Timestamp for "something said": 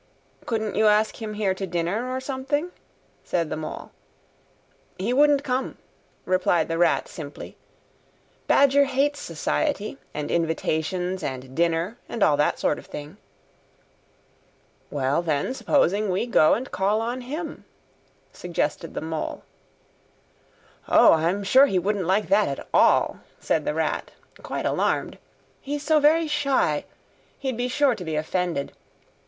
2.19-3.51